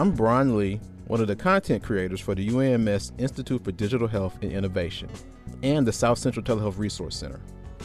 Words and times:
I'm 0.00 0.12
Brian 0.12 0.56
Lee, 0.56 0.80
one 1.08 1.20
of 1.20 1.26
the 1.26 1.36
content 1.36 1.82
creators 1.82 2.22
for 2.22 2.34
the 2.34 2.48
UAMS 2.48 3.12
Institute 3.20 3.62
for 3.62 3.70
Digital 3.70 4.08
Health 4.08 4.38
and 4.40 4.50
Innovation 4.50 5.10
and 5.62 5.86
the 5.86 5.92
South 5.92 6.16
Central 6.16 6.42
Telehealth 6.42 6.78
Resource 6.78 7.14
Center. 7.14 7.38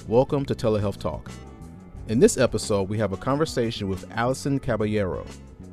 Welcome 0.08 0.46
to 0.46 0.56
Telehealth 0.56 0.98
Talk. 0.98 1.30
In 2.08 2.22
this 2.22 2.38
episode, 2.38 2.88
we 2.88 2.98
have 3.00 3.12
a 3.12 3.18
conversation 3.18 3.90
with 3.90 4.10
Allison 4.12 4.60
Caballero. 4.60 5.26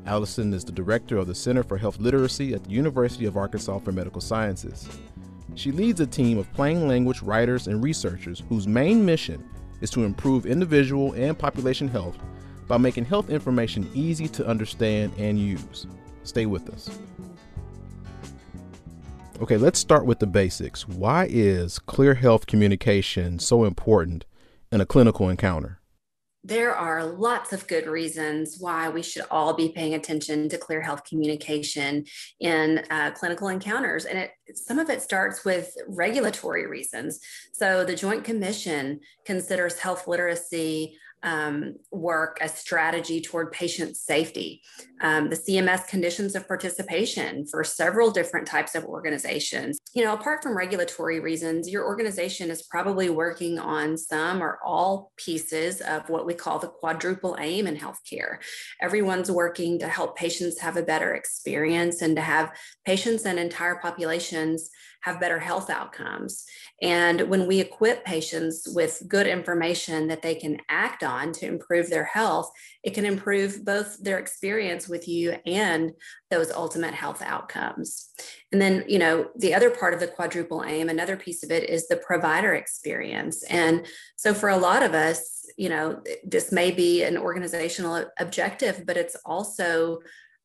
Allison 0.05 0.53
is 0.53 0.65
the 0.65 0.73
director 0.73 1.17
of 1.17 1.29
the 1.29 1.35
Center 1.37 1.63
for 1.63 1.79
Health 1.79 2.01
Literacy 2.01 2.55
at 2.55 2.65
the 2.65 2.71
University 2.71 3.27
of 3.27 3.37
Arkansas 3.37 3.79
for 3.79 3.93
Medical 3.93 4.21
Sciences. 4.21 4.89
She 5.55 5.71
leads 5.71 6.01
a 6.01 6.09
team 6.09 6.39
of 6.39 6.53
plain 6.55 6.89
language 6.89 7.23
writers 7.23 7.69
and 7.69 7.85
researchers 7.85 8.43
whose 8.49 8.67
main 8.67 9.07
mission 9.07 9.49
is 9.81 9.91
to 9.91 10.03
improve 10.03 10.47
individual 10.47 11.13
and 11.13 11.39
population 11.39 11.87
health 11.87 12.19
by 12.67 12.79
making 12.79 13.05
health 13.05 13.31
information 13.31 13.89
easy 13.95 14.27
to 14.27 14.45
understand 14.45 15.13
and 15.19 15.39
use. 15.39 15.87
Stay 16.25 16.47
with 16.47 16.71
us. 16.71 16.91
Okay, 19.41 19.57
let's 19.57 19.79
start 19.79 20.07
with 20.07 20.21
the 20.21 20.27
basics. 20.27 20.87
Why 20.87 21.27
is 21.29 21.81
clear 21.81 22.15
health 22.15 22.47
communication 22.47 23.41
so 23.41 23.65
important 23.65 24.25
in 24.71 24.81
a 24.81 24.87
clinical 24.87 25.29
encounter? 25.29 25.81
There 26.45 26.75
are 26.75 27.05
lots 27.05 27.53
of 27.53 27.67
good 27.69 27.87
reasons 27.87 28.57
why 28.59 28.89
we 28.89 29.03
should 29.03 29.25
all 29.31 29.55
be 29.55 29.69
paying 29.69 29.95
attention 29.95 30.49
to 30.49 30.59
clear 30.59 30.81
health 30.81 31.05
communication 31.05 32.05
in 32.41 32.85
uh, 32.91 33.13
clinical 33.13 33.49
encounters. 33.49 34.05
And 34.05 34.19
it, 34.19 34.33
some 34.55 34.81
of 34.81 34.91
it 34.91 35.03
starts 35.03 35.45
with 35.45 35.73
regulatory 35.89 36.67
reasons. 36.67 37.21
So, 37.53 37.85
the 37.85 37.95
Joint 37.95 38.25
Commission 38.25 39.01
considers 39.25 39.79
health 39.79 40.09
literacy 40.09 40.99
um, 41.23 41.75
work 41.91 42.39
a 42.41 42.49
strategy 42.49 43.21
toward 43.21 43.53
patient 43.53 43.97
safety. 43.97 44.63
Um, 45.01 45.29
the 45.29 45.37
CMS 45.37 45.87
conditions 45.87 46.35
of 46.35 46.47
participation 46.47 47.47
for 47.47 47.65
several 47.65 48.11
different 48.11 48.47
types 48.47 48.75
of 48.75 48.85
organizations. 48.85 49.79
You 49.95 50.05
know, 50.05 50.15
apart 50.15 50.43
from 50.43 50.57
regulatory 50.57 51.21
reasons, 51.21 51.69
your 51.69 51.85
organization 51.85 52.51
is 52.51 52.63
probably 52.63 53.11
working 53.11 53.59
on 53.59 53.97
some 53.97 54.43
or 54.43 54.59
all 54.65 55.13
pieces 55.17 55.81
of 55.81 56.09
what 56.09 56.27
we 56.27 56.35
call 56.35 56.59
the 56.59 56.69
quadruple 56.69 57.37
aim 57.41 57.67
in 57.67 57.77
healthcare. 57.77 58.39
Everyone's 58.81 59.31
working 59.31 59.79
to 59.81 59.89
help 59.89 60.17
patients 60.17 60.61
have 60.61 60.77
a 60.77 60.83
better 60.83 61.15
experience 61.15 62.03
and 62.03 62.17
to 62.17 62.23
have 62.23 62.53
patients 62.85 63.25
and 63.25 63.39
entire 63.39 63.77
populations 63.77 64.71
have 65.03 65.21
better 65.21 65.39
health 65.39 65.69
outcomes. 65.69 66.45
And 66.81 67.23
when 67.23 67.47
we 67.47 67.61
equip 67.61 68.05
patients 68.05 68.69
with 68.73 69.03
good 69.09 69.27
information 69.27 70.09
that 70.09 70.23
they 70.23 70.35
can 70.35 70.59
act 70.69 71.03
on 71.03 71.12
to 71.33 71.47
improve 71.47 71.91
their 71.91 72.05
health, 72.05 72.51
it 72.83 72.95
can 72.95 73.05
improve 73.05 73.65
both 73.65 74.03
their 74.03 74.19
experience 74.19 74.89
with 74.89 75.07
you 75.07 75.37
and 75.47 75.93
those 76.31 76.51
ultimate 76.51 76.95
health 76.95 77.23
outcomes. 77.23 78.11
And 78.51 78.61
then, 78.61 78.85
you 78.89 78.99
know, 78.99 79.29
the 79.37 79.55
other 79.55 79.71
part 79.71 79.95
of 79.95 80.01
the 80.01 80.07
quadruple 80.07 80.65
aim, 80.65 80.89
another 80.89 81.17
piece 81.17 81.43
of 81.43 81.51
it 81.51 81.69
is 81.69 81.89
the 81.89 81.97
provider 81.97 82.55
experience. 82.55 83.43
And 83.45 83.87
so 84.17 84.35
for 84.35 84.49
a 84.49 84.57
lot 84.57 84.83
of 84.83 84.95
us, 84.95 85.47
you 85.57 85.69
know, 85.69 86.03
this 86.25 86.53
may 86.53 86.71
be 86.71 87.03
an 87.03 87.17
organizational 87.19 88.07
objective, 88.19 88.85
but 88.87 88.97
it's 88.97 89.17
also 89.25 89.99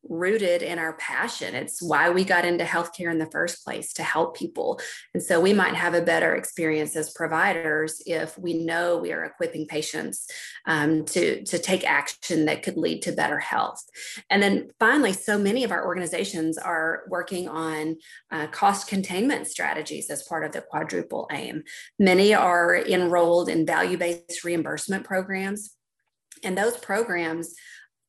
rooted 0.08 0.62
in 0.62 0.78
our 0.78 0.94
passion. 0.94 1.54
It's 1.54 1.82
why 1.82 2.10
we 2.10 2.24
got 2.24 2.44
into 2.44 2.64
healthcare 2.64 3.10
in 3.10 3.18
the 3.18 3.30
first 3.30 3.64
place 3.64 3.92
to 3.94 4.02
help 4.02 4.36
people. 4.36 4.80
And 5.14 5.22
so 5.22 5.40
we 5.40 5.52
might 5.52 5.74
have 5.74 5.94
a 5.94 6.02
better 6.02 6.34
experience 6.34 6.96
as 6.96 7.12
providers 7.12 8.02
if 8.06 8.38
we 8.38 8.54
know 8.54 8.98
we 8.98 9.12
are 9.12 9.24
equipping 9.24 9.66
patients 9.66 10.26
um, 10.66 11.04
to, 11.06 11.42
to 11.44 11.58
take 11.58 11.84
action 11.84 12.46
that 12.46 12.62
could 12.62 12.76
lead 12.76 13.02
to 13.02 13.12
better 13.12 13.38
health. 13.38 13.82
And 14.30 14.42
then 14.42 14.68
finally, 14.78 15.12
so 15.12 15.38
many 15.38 15.64
of 15.64 15.72
our 15.72 15.84
organizations 15.84 16.58
are 16.58 17.02
working 17.08 17.48
on 17.48 17.96
uh, 18.30 18.46
cost 18.48 18.88
containment 18.88 19.46
strategies 19.46 20.10
as 20.10 20.22
part 20.22 20.44
of 20.44 20.52
the 20.52 20.60
quadruple 20.60 21.28
aim. 21.32 21.64
Many 21.98 22.34
are 22.34 22.76
enrolled 22.76 23.48
in 23.48 23.66
value 23.66 23.98
based 23.98 24.44
reimbursement 24.44 25.04
programs. 25.04 25.70
And 26.44 26.56
those 26.56 26.76
programs 26.76 27.54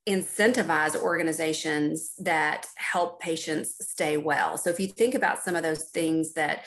incentivize 0.10 0.96
organizations 0.96 2.14
that 2.18 2.66
help 2.76 3.22
patients 3.22 3.76
stay 3.80 4.18
well. 4.18 4.58
So, 4.58 4.72
if 4.72 4.80
you 4.80 4.88
think 4.88 5.14
about 5.14 5.44
some 5.44 5.56
of 5.56 5.62
those 5.62 5.86
things 5.92 6.34
that 6.34 6.66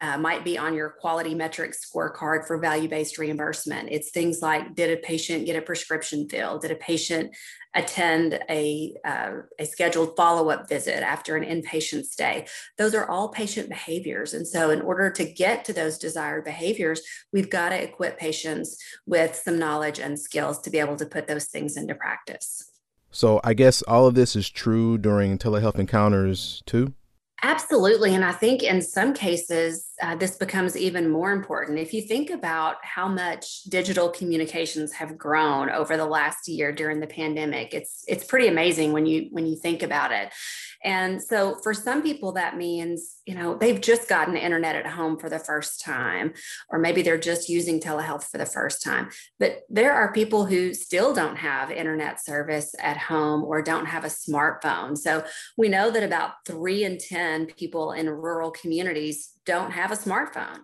uh, 0.00 0.16
might 0.16 0.44
be 0.44 0.56
on 0.56 0.74
your 0.74 0.90
quality 0.90 1.34
metrics 1.34 1.84
scorecard 1.84 2.46
for 2.46 2.56
value 2.58 2.88
based 2.88 3.18
reimbursement, 3.18 3.88
it's 3.90 4.12
things 4.12 4.40
like 4.40 4.76
did 4.76 4.96
a 4.96 5.02
patient 5.02 5.44
get 5.44 5.56
a 5.56 5.62
prescription 5.62 6.28
filled? 6.28 6.62
Did 6.62 6.70
a 6.70 6.76
patient 6.76 7.34
attend 7.74 8.38
a, 8.48 8.94
uh, 9.04 9.32
a 9.58 9.66
scheduled 9.66 10.16
follow 10.16 10.48
up 10.50 10.68
visit 10.68 11.02
after 11.02 11.36
an 11.36 11.42
inpatient 11.44 12.04
stay? 12.04 12.46
Those 12.78 12.94
are 12.94 13.10
all 13.10 13.28
patient 13.28 13.68
behaviors. 13.68 14.34
And 14.34 14.46
so, 14.46 14.70
in 14.70 14.80
order 14.80 15.10
to 15.10 15.24
get 15.24 15.64
to 15.64 15.72
those 15.72 15.98
desired 15.98 16.44
behaviors, 16.44 17.02
we've 17.32 17.50
got 17.50 17.70
to 17.70 17.82
equip 17.82 18.20
patients 18.20 18.78
with 19.04 19.34
some 19.34 19.58
knowledge 19.58 19.98
and 19.98 20.18
skills 20.18 20.60
to 20.60 20.70
be 20.70 20.78
able 20.78 20.96
to 20.96 21.06
put 21.06 21.26
those 21.26 21.46
things 21.46 21.76
into 21.76 21.96
practice. 21.96 22.70
So 23.14 23.40
I 23.44 23.54
guess 23.54 23.80
all 23.82 24.08
of 24.08 24.16
this 24.16 24.34
is 24.34 24.50
true 24.50 24.98
during 24.98 25.38
telehealth 25.38 25.78
encounters 25.78 26.64
too? 26.66 26.94
Absolutely. 27.44 28.14
And 28.14 28.24
I 28.24 28.32
think 28.32 28.62
in 28.62 28.80
some 28.80 29.12
cases, 29.12 29.90
uh, 30.00 30.16
this 30.16 30.36
becomes 30.36 30.78
even 30.78 31.10
more 31.10 31.30
important. 31.30 31.78
If 31.78 31.92
you 31.92 32.00
think 32.00 32.30
about 32.30 32.76
how 32.82 33.06
much 33.06 33.64
digital 33.64 34.08
communications 34.08 34.94
have 34.94 35.18
grown 35.18 35.68
over 35.68 35.98
the 35.98 36.06
last 36.06 36.48
year 36.48 36.72
during 36.72 37.00
the 37.00 37.06
pandemic, 37.06 37.74
it's 37.74 38.02
it's 38.08 38.24
pretty 38.24 38.48
amazing 38.48 38.94
when 38.94 39.04
you 39.04 39.28
when 39.30 39.46
you 39.46 39.56
think 39.56 39.82
about 39.82 40.10
it. 40.10 40.32
And 40.84 41.22
so 41.22 41.56
for 41.62 41.72
some 41.72 42.02
people, 42.02 42.32
that 42.32 42.58
means, 42.58 43.16
you 43.24 43.34
know, 43.34 43.56
they've 43.56 43.80
just 43.80 44.06
gotten 44.06 44.36
internet 44.36 44.76
at 44.76 44.86
home 44.86 45.18
for 45.18 45.30
the 45.30 45.38
first 45.38 45.80
time, 45.80 46.34
or 46.68 46.78
maybe 46.78 47.00
they're 47.00 47.16
just 47.16 47.48
using 47.48 47.80
telehealth 47.80 48.24
for 48.24 48.36
the 48.36 48.44
first 48.44 48.82
time. 48.82 49.08
But 49.38 49.62
there 49.70 49.94
are 49.94 50.12
people 50.12 50.44
who 50.44 50.74
still 50.74 51.14
don't 51.14 51.36
have 51.36 51.70
internet 51.70 52.22
service 52.22 52.74
at 52.78 52.98
home 52.98 53.44
or 53.44 53.62
don't 53.62 53.86
have 53.86 54.04
a 54.04 54.08
smartphone. 54.08 54.98
So 54.98 55.24
we 55.56 55.70
know 55.70 55.90
that 55.90 56.02
about 56.02 56.32
three 56.46 56.84
in 56.84 56.98
10 56.98 57.33
people 57.46 57.92
in 57.92 58.08
rural 58.08 58.50
communities 58.50 59.32
don't 59.44 59.72
have 59.72 59.92
a 59.92 59.96
smartphone 59.96 60.60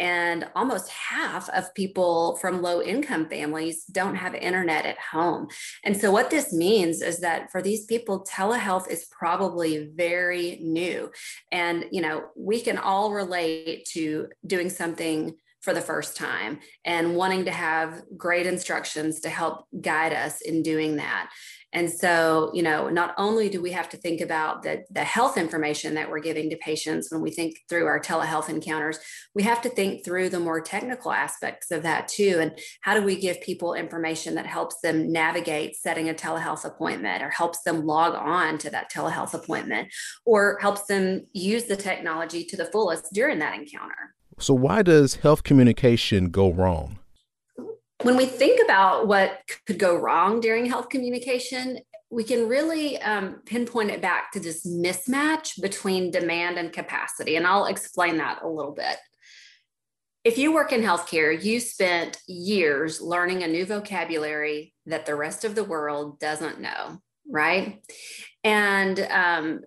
and 0.00 0.48
almost 0.56 0.88
half 0.88 1.50
of 1.50 1.74
people 1.74 2.36
from 2.36 2.62
low 2.62 2.80
income 2.80 3.28
families 3.28 3.84
don't 3.84 4.14
have 4.14 4.34
internet 4.34 4.86
at 4.86 4.98
home. 4.98 5.46
And 5.84 5.94
so, 5.94 6.10
what 6.10 6.30
this 6.30 6.52
means 6.54 7.02
is 7.02 7.20
that 7.20 7.52
for 7.52 7.60
these 7.60 7.84
people, 7.84 8.24
telehealth 8.24 8.90
is 8.90 9.04
probably 9.10 9.90
very 9.94 10.58
new. 10.62 11.10
And, 11.52 11.84
you 11.92 12.00
know, 12.00 12.24
we 12.34 12.62
can 12.62 12.78
all 12.78 13.12
relate 13.12 13.84
to 13.92 14.28
doing 14.46 14.70
something 14.70 15.36
for 15.60 15.74
the 15.74 15.80
first 15.80 16.16
time 16.16 16.58
and 16.84 17.16
wanting 17.16 17.44
to 17.44 17.50
have 17.50 18.02
great 18.16 18.46
instructions 18.46 19.20
to 19.20 19.28
help 19.28 19.64
guide 19.80 20.12
us 20.12 20.40
in 20.40 20.62
doing 20.62 20.96
that. 20.96 21.30
And 21.72 21.88
so, 21.88 22.50
you 22.52 22.62
know, 22.62 22.88
not 22.88 23.14
only 23.16 23.48
do 23.48 23.62
we 23.62 23.70
have 23.70 23.88
to 23.90 23.96
think 23.96 24.20
about 24.20 24.64
the, 24.64 24.82
the 24.90 25.04
health 25.04 25.38
information 25.38 25.94
that 25.94 26.10
we're 26.10 26.18
giving 26.18 26.50
to 26.50 26.56
patients 26.56 27.12
when 27.12 27.20
we 27.20 27.30
think 27.30 27.60
through 27.68 27.86
our 27.86 28.00
telehealth 28.00 28.48
encounters, 28.48 28.98
we 29.34 29.44
have 29.44 29.62
to 29.62 29.68
think 29.68 30.04
through 30.04 30.30
the 30.30 30.40
more 30.40 30.60
technical 30.60 31.12
aspects 31.12 31.70
of 31.70 31.84
that 31.84 32.08
too. 32.08 32.38
And 32.40 32.58
how 32.80 32.94
do 32.94 33.04
we 33.04 33.14
give 33.14 33.40
people 33.40 33.74
information 33.74 34.34
that 34.34 34.46
helps 34.46 34.80
them 34.80 35.12
navigate 35.12 35.76
setting 35.76 36.08
a 36.08 36.14
telehealth 36.14 36.64
appointment 36.64 37.22
or 37.22 37.30
helps 37.30 37.62
them 37.62 37.86
log 37.86 38.14
on 38.14 38.58
to 38.58 38.70
that 38.70 38.90
telehealth 38.90 39.34
appointment 39.34 39.92
or 40.26 40.58
helps 40.60 40.86
them 40.86 41.26
use 41.32 41.64
the 41.64 41.76
technology 41.76 42.44
to 42.46 42.56
the 42.56 42.66
fullest 42.66 43.12
during 43.12 43.38
that 43.38 43.54
encounter? 43.54 44.09
So, 44.40 44.54
why 44.54 44.82
does 44.82 45.16
health 45.16 45.44
communication 45.44 46.30
go 46.30 46.52
wrong? 46.52 47.00
when 48.02 48.16
we 48.16 48.26
think 48.26 48.60
about 48.64 49.06
what 49.06 49.40
could 49.66 49.78
go 49.78 49.96
wrong 49.96 50.40
during 50.40 50.66
health 50.66 50.88
communication, 50.88 51.78
we 52.10 52.24
can 52.24 52.48
really 52.48 53.00
um, 53.02 53.40
pinpoint 53.46 53.90
it 53.90 54.00
back 54.00 54.32
to 54.32 54.40
this 54.40 54.66
mismatch 54.66 55.60
between 55.60 56.10
demand 56.10 56.58
and 56.58 56.72
capacity. 56.72 57.36
And 57.36 57.46
I'll 57.46 57.66
explain 57.66 58.16
that 58.18 58.42
a 58.42 58.48
little 58.48 58.72
bit. 58.72 58.96
If 60.24 60.36
you 60.36 60.52
work 60.52 60.72
in 60.72 60.82
healthcare, 60.82 61.42
you 61.42 61.60
spent 61.60 62.18
years 62.26 63.00
learning 63.00 63.42
a 63.42 63.48
new 63.48 63.64
vocabulary 63.64 64.74
that 64.86 65.06
the 65.06 65.14
rest 65.14 65.44
of 65.44 65.54
the 65.54 65.64
world 65.64 66.18
doesn't 66.18 66.60
know, 66.60 66.98
right? 67.28 67.82
And 68.44 68.98
um, 69.10 69.60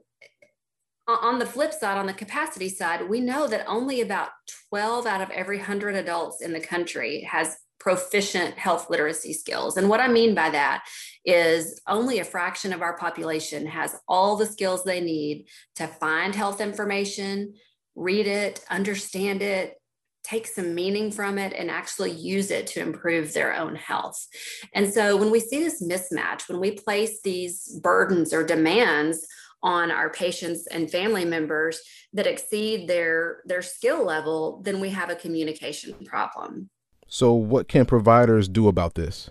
on 1.07 1.39
the 1.39 1.45
flip 1.45 1.73
side, 1.73 1.97
on 1.97 2.05
the 2.05 2.13
capacity 2.13 2.69
side, 2.69 3.09
we 3.09 3.19
know 3.19 3.47
that 3.47 3.65
only 3.67 4.01
about 4.01 4.29
12 4.69 5.05
out 5.05 5.21
of 5.21 5.29
every 5.31 5.57
100 5.57 5.95
adults 5.95 6.41
in 6.41 6.53
the 6.53 6.59
country 6.59 7.27
has 7.29 7.57
proficient 7.79 8.57
health 8.57 8.89
literacy 8.89 9.33
skills. 9.33 9.75
And 9.75 9.89
what 9.89 9.99
I 9.99 10.07
mean 10.07 10.33
by 10.33 10.49
that 10.51 10.85
is 11.25 11.81
only 11.85 12.19
a 12.19 12.23
fraction 12.23 12.71
of 12.71 12.81
our 12.81 12.97
population 12.97 13.67
has 13.67 13.93
all 14.07 14.37
the 14.37 14.45
skills 14.45 14.85
they 14.85 15.01
need 15.01 15.47
to 15.75 15.87
find 15.87 16.33
health 16.33 16.61
information, 16.61 17.55
read 17.95 18.25
it, 18.25 18.63
understand 18.69 19.41
it, 19.41 19.75
take 20.23 20.47
some 20.47 20.73
meaning 20.73 21.11
from 21.11 21.37
it, 21.37 21.51
and 21.51 21.69
actually 21.69 22.11
use 22.11 22.49
it 22.51 22.67
to 22.67 22.79
improve 22.79 23.33
their 23.33 23.53
own 23.53 23.75
health. 23.75 24.25
And 24.73 24.93
so 24.93 25.17
when 25.17 25.29
we 25.29 25.41
see 25.41 25.59
this 25.59 25.83
mismatch, 25.83 26.47
when 26.47 26.61
we 26.61 26.71
place 26.71 27.19
these 27.21 27.77
burdens 27.83 28.33
or 28.33 28.45
demands 28.45 29.27
on 29.63 29.89
our 29.89 30.09
patients 30.09 30.67
and 30.67 30.91
family 30.91 31.25
members 31.25 31.81
that 32.11 32.27
exceed 32.27 32.87
their 32.87 33.41
their 33.45 33.61
skill 33.61 34.05
level, 34.05 34.61
then 34.63 34.79
we 34.79 34.89
have 34.89 35.09
a 35.09 35.15
communication 35.15 35.95
problem. 36.05 36.69
So 37.07 37.33
what 37.33 37.67
can 37.67 37.85
providers 37.85 38.47
do 38.47 38.67
about 38.67 38.95
this? 38.95 39.29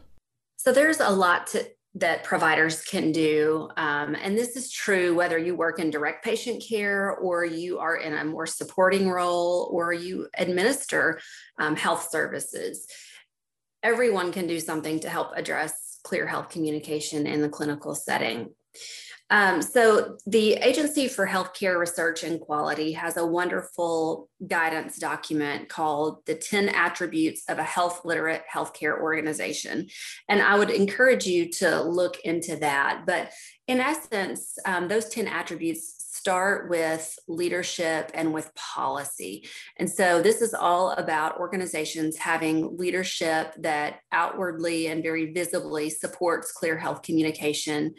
So 0.56 0.72
there's 0.72 1.00
a 1.00 1.10
lot 1.10 1.48
to 1.48 1.68
that 1.94 2.24
providers 2.24 2.82
can 2.82 3.12
do. 3.12 3.68
Um, 3.76 4.14
and 4.14 4.36
this 4.36 4.56
is 4.56 4.70
true 4.70 5.14
whether 5.14 5.36
you 5.36 5.54
work 5.54 5.78
in 5.78 5.90
direct 5.90 6.24
patient 6.24 6.64
care 6.66 7.10
or 7.10 7.44
you 7.44 7.80
are 7.80 7.96
in 7.96 8.14
a 8.14 8.24
more 8.24 8.46
supporting 8.46 9.10
role 9.10 9.68
or 9.70 9.92
you 9.92 10.28
administer 10.38 11.20
um, 11.58 11.76
health 11.76 12.08
services. 12.10 12.86
Everyone 13.82 14.32
can 14.32 14.46
do 14.46 14.58
something 14.58 15.00
to 15.00 15.10
help 15.10 15.32
address 15.36 15.98
clear 16.02 16.26
health 16.26 16.48
communication 16.48 17.26
in 17.26 17.42
the 17.42 17.48
clinical 17.48 17.94
setting. 17.94 18.54
Um, 19.30 19.62
so, 19.62 20.18
the 20.26 20.54
Agency 20.54 21.08
for 21.08 21.26
Healthcare 21.26 21.78
Research 21.78 22.22
and 22.22 22.38
Quality 22.38 22.92
has 22.92 23.16
a 23.16 23.26
wonderful 23.26 24.28
guidance 24.46 24.98
document 24.98 25.70
called 25.70 26.18
The 26.26 26.34
10 26.34 26.68
Attributes 26.68 27.44
of 27.48 27.58
a 27.58 27.64
Health 27.64 28.04
Literate 28.04 28.42
Healthcare 28.52 29.00
Organization. 29.00 29.88
And 30.28 30.42
I 30.42 30.58
would 30.58 30.68
encourage 30.68 31.26
you 31.26 31.50
to 31.52 31.82
look 31.82 32.18
into 32.24 32.56
that. 32.56 33.04
But 33.06 33.32
in 33.66 33.80
essence, 33.80 34.58
um, 34.66 34.88
those 34.88 35.08
10 35.08 35.28
attributes 35.28 35.94
start 35.98 36.68
with 36.68 37.18
leadership 37.26 38.10
and 38.12 38.34
with 38.34 38.54
policy. 38.54 39.48
And 39.78 39.90
so 39.90 40.20
this 40.20 40.42
is 40.42 40.52
all 40.52 40.90
about 40.92 41.40
organizations 41.40 42.18
having 42.18 42.76
leadership 42.76 43.54
that 43.58 44.00
outwardly 44.12 44.88
and 44.88 45.02
very 45.02 45.32
visibly 45.32 45.88
supports 45.88 46.52
clear 46.52 46.76
health 46.76 47.02
communication 47.02 47.94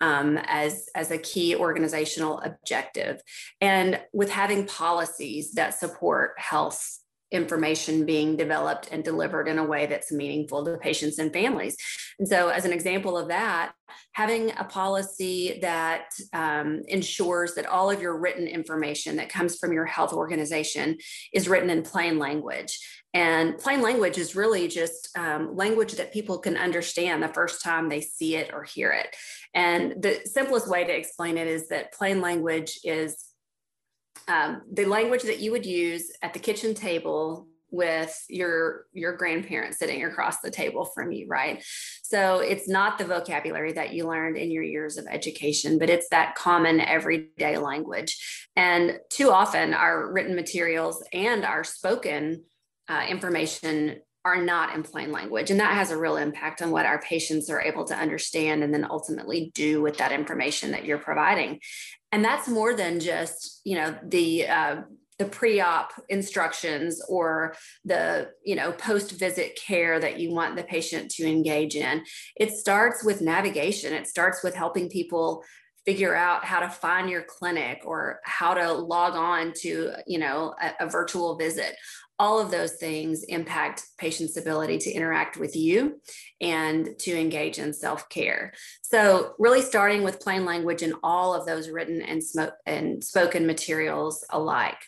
um, 0.00 0.38
as, 0.44 0.88
as 0.94 1.10
a 1.10 1.18
key 1.18 1.56
organizational 1.56 2.40
objective. 2.40 3.20
And 3.60 4.00
with 4.12 4.30
having 4.30 4.66
policies 4.66 5.52
that 5.52 5.78
support 5.78 6.34
health 6.38 6.98
information 7.34 8.06
being 8.06 8.36
developed 8.36 8.88
and 8.92 9.02
delivered 9.02 9.48
in 9.48 9.58
a 9.58 9.64
way 9.64 9.86
that's 9.86 10.12
meaningful 10.12 10.64
to 10.64 10.78
patients 10.78 11.18
and 11.18 11.32
families. 11.32 11.76
And 12.18 12.28
so, 12.28 12.48
as 12.48 12.64
an 12.64 12.72
example 12.72 13.18
of 13.18 13.28
that, 13.28 13.72
having 14.12 14.52
a 14.52 14.64
policy 14.64 15.58
that 15.60 16.10
um, 16.32 16.82
ensures 16.86 17.54
that 17.54 17.66
all 17.66 17.90
of 17.90 18.00
your 18.00 18.16
written 18.18 18.46
information 18.46 19.16
that 19.16 19.28
comes 19.28 19.58
from 19.58 19.72
your 19.72 19.84
health 19.84 20.12
organization 20.12 20.96
is 21.32 21.48
written 21.48 21.70
in 21.70 21.82
plain 21.82 22.18
language. 22.18 22.78
And 23.12 23.58
plain 23.58 23.80
language 23.80 24.18
is 24.18 24.34
really 24.34 24.66
just 24.66 25.08
um, 25.16 25.54
language 25.54 25.92
that 25.92 26.12
people 26.12 26.38
can 26.38 26.56
understand 26.56 27.22
the 27.22 27.28
first 27.28 27.62
time 27.62 27.88
they 27.88 28.00
see 28.00 28.34
it 28.34 28.50
or 28.52 28.64
hear 28.64 28.90
it. 28.90 29.14
And 29.54 30.02
the 30.02 30.20
simplest 30.24 30.68
way 30.68 30.84
to 30.84 30.96
explain 30.96 31.38
it 31.38 31.46
is 31.46 31.68
that 31.68 31.92
plain 31.92 32.20
language 32.20 32.80
is 32.84 33.24
um, 34.26 34.62
the 34.72 34.86
language 34.86 35.22
that 35.22 35.40
you 35.40 35.52
would 35.52 35.66
use 35.66 36.10
at 36.22 36.32
the 36.32 36.38
kitchen 36.38 36.74
table 36.74 37.46
with 37.70 38.24
your 38.28 38.86
your 38.92 39.16
grandparents 39.16 39.78
sitting 39.78 40.04
across 40.04 40.40
the 40.40 40.50
table 40.50 40.84
from 40.84 41.10
you 41.10 41.26
right? 41.28 41.62
So 42.02 42.38
it's 42.38 42.68
not 42.68 42.98
the 42.98 43.04
vocabulary 43.04 43.72
that 43.72 43.92
you 43.92 44.06
learned 44.06 44.36
in 44.36 44.52
your 44.52 44.62
years 44.62 44.96
of 44.96 45.06
education 45.10 45.78
but 45.78 45.90
it's 45.90 46.08
that 46.10 46.36
common 46.36 46.80
everyday 46.80 47.58
language. 47.58 48.46
And 48.54 49.00
too 49.10 49.30
often 49.30 49.74
our 49.74 50.12
written 50.12 50.36
materials 50.36 51.02
and 51.12 51.44
our 51.44 51.64
spoken 51.64 52.44
uh, 52.88 53.06
information 53.08 54.00
are 54.24 54.42
not 54.42 54.74
in 54.74 54.82
plain 54.82 55.12
language 55.12 55.50
and 55.50 55.60
that 55.60 55.74
has 55.74 55.90
a 55.90 55.98
real 55.98 56.16
impact 56.16 56.62
on 56.62 56.70
what 56.70 56.86
our 56.86 57.00
patients 57.00 57.50
are 57.50 57.60
able 57.60 57.84
to 57.84 57.94
understand 57.94 58.62
and 58.62 58.72
then 58.72 58.86
ultimately 58.88 59.50
do 59.54 59.82
with 59.82 59.98
that 59.98 60.12
information 60.12 60.70
that 60.70 60.84
you're 60.84 60.98
providing. 60.98 61.60
And 62.10 62.24
that's 62.24 62.48
more 62.48 62.74
than 62.74 63.00
just 63.00 63.60
you 63.64 63.76
know 63.76 63.96
the 64.02 64.46
uh, 64.46 64.76
the 65.18 65.24
pre-op 65.26 65.92
instructions 66.08 67.00
or 67.08 67.54
the 67.84 68.30
you 68.44 68.56
know 68.56 68.72
post-visit 68.72 69.56
care 69.56 70.00
that 70.00 70.18
you 70.18 70.32
want 70.32 70.56
the 70.56 70.62
patient 70.62 71.10
to 71.12 71.26
engage 71.26 71.76
in. 71.76 72.04
It 72.36 72.52
starts 72.52 73.04
with 73.04 73.20
navigation. 73.20 73.92
It 73.92 74.08
starts 74.08 74.42
with 74.42 74.54
helping 74.54 74.88
people 74.88 75.44
figure 75.84 76.14
out 76.14 76.44
how 76.44 76.60
to 76.60 76.68
find 76.68 77.10
your 77.10 77.22
clinic 77.22 77.82
or 77.84 78.20
how 78.24 78.54
to 78.54 78.72
log 78.72 79.14
on 79.14 79.52
to 79.52 79.92
you 80.06 80.18
know 80.18 80.54
a, 80.60 80.86
a 80.86 80.88
virtual 80.88 81.36
visit 81.36 81.74
all 82.18 82.38
of 82.38 82.50
those 82.50 82.74
things 82.74 83.24
impact 83.24 83.86
patients' 83.98 84.36
ability 84.36 84.78
to 84.78 84.92
interact 84.92 85.36
with 85.36 85.56
you 85.56 86.00
and 86.40 86.88
to 86.98 87.18
engage 87.18 87.58
in 87.58 87.72
self 87.72 88.08
care. 88.08 88.52
So, 88.82 89.34
really 89.38 89.62
starting 89.62 90.04
with 90.04 90.20
plain 90.20 90.44
language 90.44 90.82
in 90.82 90.94
all 91.02 91.34
of 91.34 91.46
those 91.46 91.68
written 91.68 92.02
and, 92.02 92.22
smoke 92.22 92.54
and 92.66 93.02
spoken 93.02 93.46
materials 93.46 94.24
alike. 94.30 94.78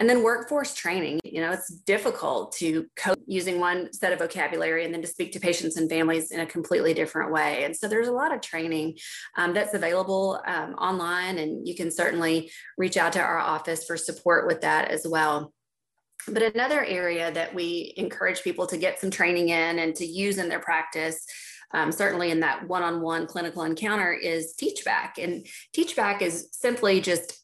And 0.00 0.10
then 0.10 0.24
workforce 0.24 0.74
training, 0.74 1.20
you 1.24 1.40
know, 1.40 1.52
it's 1.52 1.68
difficult 1.68 2.52
to 2.56 2.86
cope 2.96 3.20
using 3.26 3.60
one 3.60 3.92
set 3.92 4.12
of 4.12 4.18
vocabulary 4.18 4.84
and 4.84 4.92
then 4.92 5.02
to 5.02 5.06
speak 5.08 5.32
to 5.32 5.40
patients 5.40 5.76
and 5.76 5.88
families 5.88 6.32
in 6.32 6.40
a 6.40 6.46
completely 6.46 6.94
different 6.94 7.32
way. 7.32 7.64
And 7.64 7.76
so 7.76 7.86
there's 7.86 8.08
a 8.08 8.12
lot 8.12 8.34
of 8.34 8.40
training 8.40 8.98
um, 9.36 9.54
that's 9.54 9.74
available 9.74 10.40
um, 10.46 10.74
online, 10.74 11.38
and 11.38 11.66
you 11.66 11.76
can 11.76 11.90
certainly 11.90 12.50
reach 12.76 12.96
out 12.96 13.12
to 13.12 13.20
our 13.20 13.38
office 13.38 13.84
for 13.84 13.96
support 13.96 14.46
with 14.46 14.62
that 14.62 14.90
as 14.90 15.06
well. 15.06 15.52
But 16.26 16.42
another 16.42 16.84
area 16.84 17.30
that 17.32 17.54
we 17.54 17.92
encourage 17.96 18.42
people 18.42 18.66
to 18.68 18.78
get 18.78 18.98
some 18.98 19.10
training 19.10 19.50
in 19.50 19.78
and 19.78 19.94
to 19.96 20.06
use 20.06 20.38
in 20.38 20.48
their 20.48 20.60
practice, 20.60 21.24
um, 21.72 21.92
certainly 21.92 22.30
in 22.30 22.40
that 22.40 22.66
one 22.66 22.82
on 22.82 23.00
one 23.00 23.26
clinical 23.26 23.62
encounter, 23.62 24.12
is 24.12 24.54
teach 24.54 24.84
back 24.84 25.18
And 25.18 25.46
teach 25.72 25.94
back 25.94 26.22
is 26.22 26.48
simply 26.52 27.00
just 27.00 27.43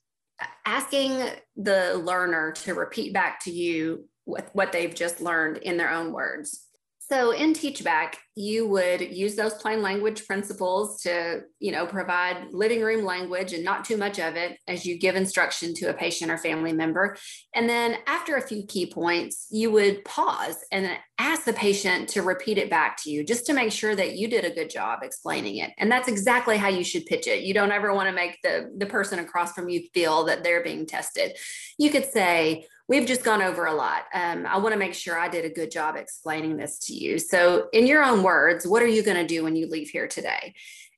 asking 0.64 1.22
the 1.56 2.00
learner 2.04 2.52
to 2.52 2.74
repeat 2.74 3.12
back 3.12 3.40
to 3.44 3.50
you 3.50 4.06
what, 4.24 4.48
what 4.52 4.72
they've 4.72 4.94
just 4.94 5.20
learned 5.20 5.58
in 5.58 5.76
their 5.76 5.90
own 5.90 6.12
words. 6.12 6.66
So 7.10 7.32
in 7.32 7.54
Teachback, 7.54 8.14
you 8.36 8.68
would 8.68 9.00
use 9.00 9.34
those 9.34 9.54
plain 9.54 9.82
language 9.82 10.28
principles 10.28 11.02
to, 11.02 11.42
you 11.58 11.72
know, 11.72 11.84
provide 11.84 12.52
living 12.52 12.82
room 12.82 13.04
language 13.04 13.52
and 13.52 13.64
not 13.64 13.84
too 13.84 13.96
much 13.96 14.20
of 14.20 14.36
it 14.36 14.58
as 14.68 14.86
you 14.86 14.96
give 14.96 15.16
instruction 15.16 15.74
to 15.74 15.86
a 15.86 15.94
patient 15.94 16.30
or 16.30 16.38
family 16.38 16.72
member. 16.72 17.16
And 17.52 17.68
then 17.68 17.96
after 18.06 18.36
a 18.36 18.40
few 18.40 18.64
key 18.64 18.86
points, 18.86 19.48
you 19.50 19.72
would 19.72 20.04
pause 20.04 20.56
and 20.70 20.88
ask 21.18 21.44
the 21.44 21.52
patient 21.52 22.08
to 22.10 22.22
repeat 22.22 22.58
it 22.58 22.70
back 22.70 22.96
to 23.02 23.10
you 23.10 23.24
just 23.24 23.44
to 23.46 23.54
make 23.54 23.72
sure 23.72 23.96
that 23.96 24.16
you 24.16 24.28
did 24.28 24.44
a 24.44 24.54
good 24.54 24.70
job 24.70 25.00
explaining 25.02 25.56
it. 25.56 25.72
And 25.78 25.90
that's 25.90 26.08
exactly 26.08 26.56
how 26.56 26.68
you 26.68 26.84
should 26.84 27.06
pitch 27.06 27.26
it. 27.26 27.42
You 27.42 27.54
don't 27.54 27.72
ever 27.72 27.92
want 27.92 28.08
to 28.08 28.14
make 28.14 28.38
the, 28.44 28.70
the 28.78 28.86
person 28.86 29.18
across 29.18 29.52
from 29.52 29.68
you 29.68 29.82
feel 29.92 30.24
that 30.26 30.44
they're 30.44 30.62
being 30.62 30.86
tested. 30.86 31.36
You 31.76 31.90
could 31.90 32.06
say, 32.10 32.66
we've 32.90 33.06
just 33.06 33.22
gone 33.22 33.40
over 33.40 33.66
a 33.66 33.72
lot. 33.72 34.02
Um, 34.12 34.44
I 34.44 34.58
want 34.58 34.72
to 34.72 34.78
make 34.78 34.94
sure 34.94 35.18
I 35.18 35.28
did 35.28 35.44
a 35.44 35.48
good 35.48 35.70
job 35.70 35.94
explaining 35.94 36.56
this 36.56 36.80
to 36.80 36.92
you. 36.92 37.18
So, 37.20 37.68
in 37.72 37.86
your 37.86 38.04
own 38.04 38.22
words, 38.24 38.66
what 38.66 38.82
are 38.82 38.88
you 38.88 39.02
going 39.02 39.16
to 39.16 39.26
do 39.26 39.44
when 39.44 39.56
you 39.56 39.68
leave 39.68 39.88
here 39.88 40.08
today? 40.08 40.54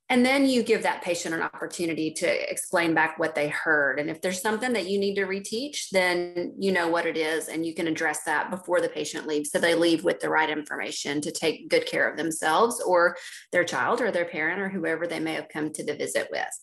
And 0.09 0.27
then 0.27 0.47
you 0.47 0.63
give 0.63 0.83
that 0.83 1.03
patient 1.03 1.35
an 1.35 1.43
opportunity 1.43 2.11
to 2.15 2.51
explain 2.51 2.93
back 2.93 3.19
what 3.19 3.35
they 3.35 3.49
heard. 3.49 3.99
And 3.99 4.11
if 4.11 4.21
there's 4.21 4.43
something 4.43 4.73
that 4.73 4.87
you 4.87 4.99
need 4.99 5.15
to 5.15 5.27
reteach, 5.27 5.89
then 5.91 6.55
you 6.59 6.73
know 6.73 6.89
what 6.89 7.07
it 7.07 7.17
is 7.17 7.49
and 7.49 7.65
you 7.65 7.75
can 7.75 7.87
address 7.87 8.25
that 8.25 8.51
before 8.51 8.83
the 8.83 8.91
patient 8.91 9.27
leaves. 9.27 9.51
So 9.51 9.59
they 9.59 9.75
leave 9.75 10.05
with 10.05 10.21
the 10.21 10.29
right 10.29 10.51
information 10.51 11.23
to 11.23 11.31
take 11.31 11.71
good 11.71 11.87
care 11.87 12.11
of 12.11 12.19
themselves 12.19 12.83
or 12.87 13.17
their 13.53 13.65
child 13.65 14.03
or 14.03 14.11
their 14.11 14.27
parent 14.27 14.61
or 14.61 14.69
whoever 14.69 15.07
they 15.07 15.21
may 15.21 15.33
have 15.33 15.49
come 15.49 15.73
to 15.73 15.85
the 15.85 15.95
visit 15.95 16.29
with. 16.31 16.59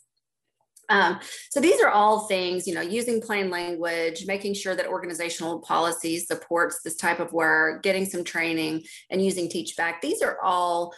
Um, 0.90 1.20
so 1.52 1.60
these 1.60 1.80
are 1.82 1.90
all 1.90 2.28
things, 2.28 2.68
you 2.68 2.74
know, 2.74 2.82
using 2.82 3.22
plain 3.22 3.50
language, 3.50 4.26
making 4.26 4.56
sure 4.56 4.76
that 4.76 4.88
organizational 4.88 5.60
policy 5.60 6.20
supports 6.20 6.82
this 6.84 6.96
type 6.96 7.20
of 7.20 7.32
work, 7.32 7.84
getting 7.84 8.06
some 8.06 8.24
training, 8.24 8.84
and 9.10 9.24
using 9.24 9.50
teach 9.50 9.78
back. 9.78 10.02
These 10.02 10.22
are 10.22 10.40
all 10.42 10.94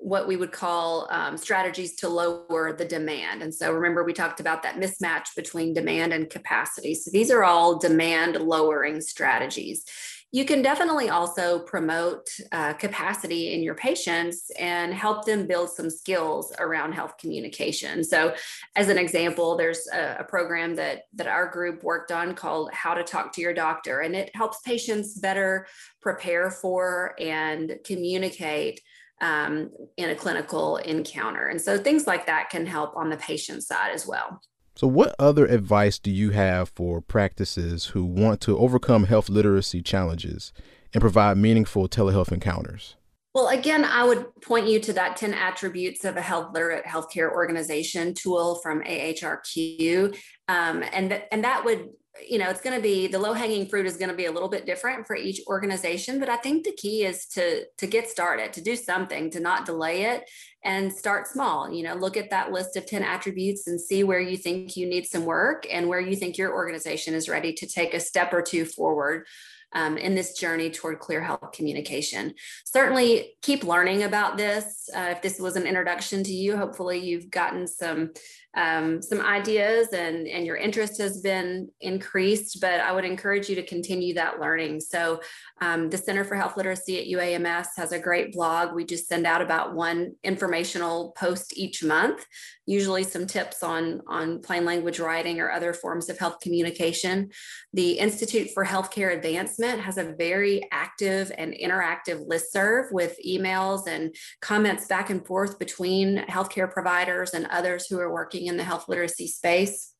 what 0.00 0.28
we 0.28 0.36
would 0.36 0.52
call 0.52 1.08
um, 1.10 1.36
strategies 1.36 1.96
to 1.96 2.08
lower 2.08 2.72
the 2.76 2.84
demand. 2.84 3.42
And 3.42 3.52
so 3.52 3.72
remember, 3.72 4.04
we 4.04 4.12
talked 4.12 4.40
about 4.40 4.62
that 4.62 4.76
mismatch 4.76 5.34
between 5.36 5.74
demand 5.74 6.12
and 6.12 6.30
capacity. 6.30 6.94
So 6.94 7.10
these 7.12 7.30
are 7.30 7.44
all 7.44 7.78
demand 7.78 8.36
lowering 8.36 9.00
strategies. 9.00 9.84
You 10.30 10.44
can 10.44 10.60
definitely 10.60 11.08
also 11.08 11.58
promote 11.60 12.28
uh, 12.52 12.74
capacity 12.74 13.54
in 13.54 13.62
your 13.62 13.74
patients 13.74 14.50
and 14.58 14.92
help 14.92 15.24
them 15.24 15.46
build 15.46 15.70
some 15.70 15.88
skills 15.88 16.52
around 16.58 16.92
health 16.92 17.16
communication. 17.16 18.04
So, 18.04 18.34
as 18.76 18.90
an 18.90 18.98
example, 18.98 19.56
there's 19.56 19.88
a, 19.90 20.18
a 20.20 20.24
program 20.24 20.74
that 20.74 21.04
that 21.14 21.28
our 21.28 21.48
group 21.48 21.82
worked 21.82 22.12
on 22.12 22.34
called 22.34 22.70
"How 22.74 22.92
to 22.92 23.04
Talk 23.04 23.32
to 23.34 23.40
Your 23.40 23.54
Doctor," 23.54 24.00
and 24.00 24.14
it 24.14 24.30
helps 24.34 24.60
patients 24.60 25.18
better 25.18 25.66
prepare 26.02 26.50
for 26.50 27.14
and 27.18 27.78
communicate 27.84 28.82
um, 29.22 29.70
in 29.96 30.10
a 30.10 30.14
clinical 30.14 30.76
encounter. 30.76 31.48
And 31.48 31.60
so 31.60 31.78
things 31.78 32.06
like 32.06 32.26
that 32.26 32.50
can 32.50 32.66
help 32.66 32.96
on 32.96 33.08
the 33.08 33.16
patient 33.16 33.62
side 33.62 33.92
as 33.92 34.06
well. 34.06 34.42
So, 34.78 34.86
what 34.86 35.16
other 35.18 35.44
advice 35.44 35.98
do 35.98 36.08
you 36.08 36.30
have 36.30 36.68
for 36.68 37.00
practices 37.00 37.86
who 37.86 38.04
want 38.04 38.40
to 38.42 38.56
overcome 38.56 39.06
health 39.06 39.28
literacy 39.28 39.82
challenges 39.82 40.52
and 40.94 41.00
provide 41.00 41.36
meaningful 41.36 41.88
telehealth 41.88 42.30
encounters? 42.30 42.94
Well, 43.34 43.48
again, 43.48 43.84
I 43.84 44.04
would 44.04 44.26
point 44.40 44.68
you 44.68 44.78
to 44.78 44.92
that 44.92 45.16
10 45.16 45.34
attributes 45.34 46.04
of 46.04 46.16
a 46.16 46.20
health 46.20 46.54
literate 46.54 46.84
healthcare 46.84 47.28
organization 47.28 48.14
tool 48.14 48.60
from 48.62 48.84
AHRQ. 48.84 50.16
Um, 50.46 50.84
and, 50.92 51.10
th- 51.10 51.24
and 51.32 51.42
that 51.42 51.64
would 51.64 51.88
you 52.26 52.38
know 52.38 52.48
it's 52.48 52.60
going 52.60 52.74
to 52.74 52.82
be 52.82 53.06
the 53.06 53.18
low 53.18 53.32
hanging 53.32 53.68
fruit 53.68 53.86
is 53.86 53.96
going 53.96 54.10
to 54.10 54.16
be 54.16 54.26
a 54.26 54.32
little 54.32 54.48
bit 54.48 54.66
different 54.66 55.06
for 55.06 55.14
each 55.14 55.40
organization 55.46 56.18
but 56.18 56.28
i 56.28 56.36
think 56.36 56.64
the 56.64 56.72
key 56.72 57.04
is 57.04 57.26
to 57.26 57.64
to 57.76 57.86
get 57.86 58.08
started 58.08 58.52
to 58.52 58.60
do 58.60 58.74
something 58.74 59.30
to 59.30 59.40
not 59.40 59.66
delay 59.66 60.02
it 60.02 60.28
and 60.64 60.92
start 60.92 61.26
small 61.26 61.72
you 61.72 61.82
know 61.82 61.94
look 61.94 62.16
at 62.16 62.30
that 62.30 62.52
list 62.52 62.76
of 62.76 62.86
10 62.86 63.02
attributes 63.02 63.66
and 63.66 63.80
see 63.80 64.02
where 64.04 64.20
you 64.20 64.36
think 64.36 64.76
you 64.76 64.86
need 64.86 65.06
some 65.06 65.24
work 65.24 65.66
and 65.70 65.88
where 65.88 66.00
you 66.00 66.16
think 66.16 66.36
your 66.36 66.52
organization 66.52 67.14
is 67.14 67.28
ready 67.28 67.52
to 67.52 67.66
take 67.66 67.94
a 67.94 68.00
step 68.00 68.32
or 68.32 68.42
two 68.42 68.64
forward 68.64 69.26
um, 69.72 69.98
in 69.98 70.14
this 70.14 70.38
journey 70.38 70.70
toward 70.70 70.98
clear 70.98 71.20
health 71.20 71.52
communication. 71.52 72.34
Certainly, 72.64 73.34
keep 73.42 73.64
learning 73.64 74.02
about 74.02 74.36
this. 74.36 74.88
Uh, 74.94 75.08
if 75.10 75.22
this 75.22 75.38
was 75.38 75.56
an 75.56 75.66
introduction 75.66 76.24
to 76.24 76.32
you, 76.32 76.56
hopefully 76.56 76.98
you've 76.98 77.30
gotten 77.30 77.66
some 77.66 78.12
um, 78.56 79.02
some 79.02 79.20
ideas 79.20 79.88
and, 79.92 80.26
and 80.26 80.44
your 80.44 80.56
interest 80.56 81.00
has 81.00 81.20
been 81.20 81.68
increased, 81.80 82.60
but 82.60 82.80
I 82.80 82.90
would 82.90 83.04
encourage 83.04 83.48
you 83.48 83.54
to 83.54 83.62
continue 83.62 84.14
that 84.14 84.40
learning. 84.40 84.80
So 84.80 85.20
um, 85.60 85.90
the 85.90 85.98
Center 85.98 86.24
for 86.24 86.34
Health 86.34 86.56
Literacy 86.56 86.98
at 86.98 87.18
UAMS 87.18 87.68
has 87.76 87.92
a 87.92 88.00
great 88.00 88.32
blog. 88.32 88.74
We 88.74 88.84
just 88.84 89.06
send 89.06 89.26
out 89.26 89.42
about 89.42 89.74
one 89.74 90.16
informational 90.48 91.12
post 91.18 91.56
each 91.56 91.84
month, 91.84 92.24
usually 92.66 93.04
some 93.04 93.26
tips 93.26 93.62
on, 93.62 94.00
on 94.06 94.40
plain 94.40 94.64
language 94.64 94.98
writing 94.98 95.40
or 95.40 95.50
other 95.50 95.74
forms 95.74 96.08
of 96.08 96.18
health 96.18 96.40
communication. 96.40 97.30
The 97.74 97.98
Institute 97.98 98.50
for 98.54 98.64
Healthcare 98.64 99.14
Advancement 99.14 99.80
has 99.80 99.98
a 99.98 100.14
very 100.18 100.66
active 100.72 101.30
and 101.36 101.52
interactive 101.52 102.26
listserv 102.26 102.90
with 102.92 103.16
emails 103.26 103.86
and 103.86 104.14
comments 104.40 104.86
back 104.86 105.10
and 105.10 105.26
forth 105.26 105.58
between 105.58 106.24
healthcare 106.26 106.70
providers 106.70 107.34
and 107.34 107.46
others 107.46 107.86
who 107.86 107.98
are 107.98 108.12
working 108.12 108.46
in 108.46 108.56
the 108.56 108.64
health 108.64 108.88
literacy 108.88 109.26
space. 109.26 109.92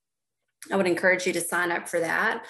I 0.72 0.76
would 0.76 0.86
encourage 0.86 1.26
you 1.26 1.32
to 1.34 1.40
sign 1.40 1.70
up 1.70 1.88
for 1.88 2.00
that. 2.00 2.46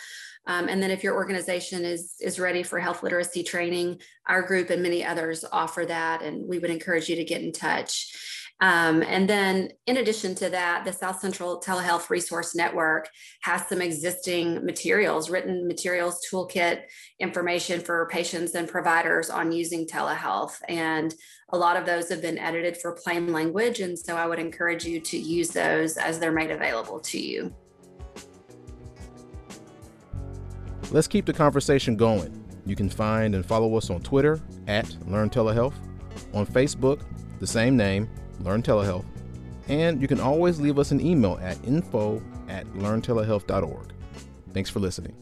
Um, 0.48 0.68
and 0.68 0.82
then 0.82 0.90
if 0.90 1.04
your 1.04 1.14
organization 1.14 1.84
is, 1.84 2.14
is 2.20 2.40
ready 2.40 2.62
for 2.62 2.80
health 2.80 3.02
literacy 3.02 3.44
training, 3.44 4.00
our 4.26 4.42
group 4.42 4.70
and 4.70 4.82
many 4.82 5.04
others 5.04 5.44
offer 5.52 5.84
that, 5.84 6.22
and 6.22 6.48
we 6.48 6.58
would 6.58 6.70
encourage 6.70 7.08
you 7.08 7.16
to 7.16 7.24
get 7.24 7.42
in 7.42 7.52
touch. 7.52 8.12
Um, 8.60 9.02
and 9.02 9.30
then, 9.30 9.70
in 9.86 9.98
addition 9.98 10.34
to 10.36 10.50
that, 10.50 10.84
the 10.84 10.92
South 10.92 11.20
Central 11.20 11.60
Telehealth 11.60 12.10
Resource 12.10 12.56
Network 12.56 13.08
has 13.42 13.68
some 13.68 13.80
existing 13.80 14.64
materials, 14.64 15.30
written 15.30 15.68
materials, 15.68 16.26
toolkit 16.28 16.82
information 17.20 17.80
for 17.80 18.08
patients 18.10 18.56
and 18.56 18.68
providers 18.68 19.30
on 19.30 19.52
using 19.52 19.86
telehealth. 19.86 20.60
And 20.68 21.14
a 21.50 21.58
lot 21.58 21.76
of 21.76 21.86
those 21.86 22.08
have 22.08 22.20
been 22.20 22.38
edited 22.38 22.76
for 22.76 22.92
plain 22.92 23.32
language. 23.32 23.78
And 23.78 23.96
so 23.96 24.16
I 24.16 24.26
would 24.26 24.40
encourage 24.40 24.84
you 24.84 24.98
to 25.02 25.16
use 25.16 25.50
those 25.50 25.96
as 25.96 26.18
they're 26.18 26.32
made 26.32 26.50
available 26.50 26.98
to 27.00 27.20
you. 27.20 27.54
Let's 30.90 31.06
keep 31.06 31.26
the 31.26 31.32
conversation 31.32 31.96
going. 31.96 32.44
You 32.64 32.74
can 32.74 32.88
find 32.88 33.34
and 33.34 33.44
follow 33.44 33.76
us 33.76 33.90
on 33.90 34.00
Twitter 34.00 34.40
at 34.66 34.94
Learn 35.06 35.30
Telehealth, 35.30 35.74
on 36.32 36.46
Facebook, 36.46 37.02
the 37.40 37.46
same 37.46 37.76
name, 37.76 38.08
Learn 38.40 38.62
Telehealth, 38.62 39.04
and 39.68 40.00
you 40.00 40.08
can 40.08 40.20
always 40.20 40.60
leave 40.60 40.78
us 40.78 40.90
an 40.90 41.00
email 41.00 41.38
at 41.42 41.62
info 41.64 42.22
at 42.48 42.66
learntelehealth.org. 42.68 43.92
Thanks 44.52 44.70
for 44.70 44.80
listening. 44.80 45.14